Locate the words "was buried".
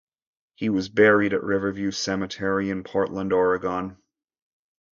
0.69-1.31